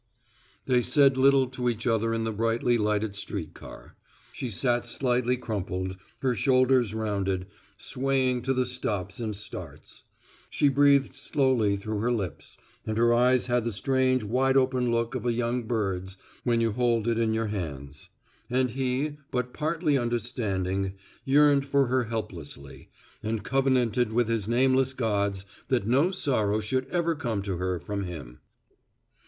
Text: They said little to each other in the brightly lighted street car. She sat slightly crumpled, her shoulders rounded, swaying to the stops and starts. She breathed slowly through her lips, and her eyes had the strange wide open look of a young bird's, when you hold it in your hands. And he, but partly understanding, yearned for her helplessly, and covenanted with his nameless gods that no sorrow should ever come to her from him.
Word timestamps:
They 0.65 0.81
said 0.81 1.15
little 1.15 1.45
to 1.49 1.69
each 1.69 1.85
other 1.85 2.11
in 2.11 2.23
the 2.23 2.31
brightly 2.31 2.75
lighted 2.79 3.15
street 3.15 3.53
car. 3.53 3.95
She 4.31 4.49
sat 4.49 4.87
slightly 4.87 5.37
crumpled, 5.37 5.95
her 6.23 6.33
shoulders 6.33 6.95
rounded, 6.95 7.45
swaying 7.77 8.41
to 8.41 8.53
the 8.55 8.65
stops 8.65 9.19
and 9.19 9.35
starts. 9.35 10.01
She 10.49 10.69
breathed 10.69 11.13
slowly 11.13 11.75
through 11.77 11.99
her 11.99 12.11
lips, 12.11 12.57
and 12.83 12.97
her 12.97 13.13
eyes 13.13 13.45
had 13.45 13.63
the 13.63 13.71
strange 13.71 14.23
wide 14.23 14.57
open 14.57 14.91
look 14.91 15.13
of 15.13 15.23
a 15.23 15.33
young 15.33 15.65
bird's, 15.67 16.17
when 16.43 16.61
you 16.61 16.71
hold 16.71 17.07
it 17.07 17.19
in 17.19 17.35
your 17.35 17.49
hands. 17.53 18.09
And 18.49 18.71
he, 18.71 19.17
but 19.29 19.53
partly 19.53 19.99
understanding, 19.99 20.93
yearned 21.25 21.67
for 21.67 21.85
her 21.85 22.05
helplessly, 22.05 22.89
and 23.21 23.43
covenanted 23.43 24.11
with 24.13 24.29
his 24.29 24.49
nameless 24.49 24.93
gods 24.93 25.45
that 25.67 25.85
no 25.85 26.09
sorrow 26.09 26.59
should 26.59 26.87
ever 26.87 27.13
come 27.13 27.43
to 27.43 27.57
her 27.57 27.79
from 27.79 28.05
him. 28.05 28.39